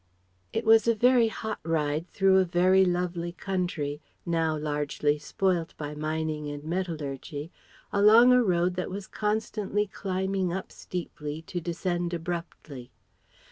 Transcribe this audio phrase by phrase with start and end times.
[0.51, 5.93] It was a very hot ride through a very lovely country, now largely spoilt by
[5.93, 7.51] mining and metallurgy,
[7.93, 12.89] along a road that was constantly climbing up steeply to descend abruptly.